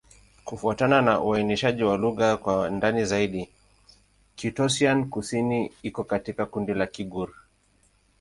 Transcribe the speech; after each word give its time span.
Kufuatana 0.45 1.01
na 1.01 1.21
uainishaji 1.21 1.83
wa 1.83 1.97
lugha 1.97 2.37
kwa 2.37 2.69
ndani 2.69 3.05
zaidi, 3.05 3.49
Kitoussian-Kusini 4.35 5.71
iko 5.83 6.03
katika 6.03 6.45
kundi 6.45 6.73
la 6.73 6.87
Kigur. 6.87 7.29